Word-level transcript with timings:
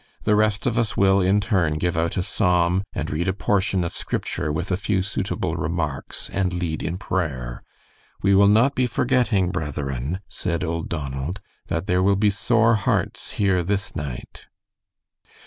The 0.23 0.35
rest 0.35 0.65
of 0.65 0.79
us 0.79 0.97
will, 0.97 1.21
in 1.21 1.39
turn, 1.39 1.77
give 1.77 1.95
out 1.95 2.17
a 2.17 2.23
psalm 2.23 2.81
and 2.91 3.11
read 3.11 3.27
a 3.27 3.33
portion 3.37 3.83
of 3.83 3.91
Scripture 3.93 4.51
with 4.51 4.71
a 4.71 4.75
few 4.75 5.03
suitable 5.03 5.55
remarks, 5.55 6.27
and 6.31 6.51
lead 6.53 6.81
in 6.81 6.97
prayer. 6.97 7.61
We 8.23 8.33
will 8.33 8.47
not 8.47 8.73
be 8.73 8.87
forgetting, 8.87 9.51
brethren," 9.51 10.21
said 10.27 10.63
old 10.63 10.89
Donald, 10.89 11.39
"that 11.67 11.85
there 11.85 12.01
will 12.01 12.15
be 12.15 12.31
sore 12.31 12.73
hearts 12.73 13.33
here 13.33 13.61
this 13.61 13.95
night.' 13.95 14.47